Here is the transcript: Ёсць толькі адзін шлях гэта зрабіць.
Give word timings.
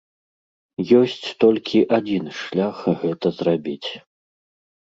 Ёсць 0.99 1.27
толькі 1.43 1.83
адзін 1.97 2.25
шлях 2.39 2.75
гэта 3.03 3.27
зрабіць. 3.41 3.89